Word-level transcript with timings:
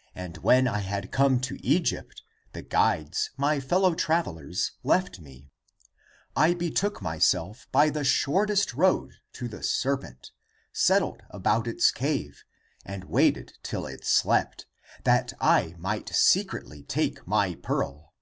> 0.00 0.02
And 0.16 0.38
when 0.38 0.66
I 0.66 0.80
had 0.80 1.12
come 1.12 1.38
to 1.38 1.56
Egypt, 1.64 2.24
The 2.52 2.62
guides, 2.62 3.30
my 3.36 3.60
fellow 3.60 3.94
travelers, 3.94 4.72
left 4.82 5.20
me, 5.20 5.52
I 6.34 6.52
betook 6.54 7.00
myself 7.00 7.68
by 7.70 7.88
the 7.90 8.02
shortest 8.02 8.74
road 8.74 9.12
to 9.34 9.46
the 9.46 9.62
serpent, 9.62 10.32
Settled 10.72 11.22
about 11.30 11.68
its 11.68 11.92
cave. 11.92 12.42
And 12.84 13.04
waited 13.04 13.52
till 13.62 13.86
it 13.86 14.04
slept 14.04 14.66
That 15.04 15.32
I 15.40 15.76
might 15.78 16.08
secretly 16.08 16.82
take 16.82 17.24
my 17.28 17.54
pearl. 17.54 18.14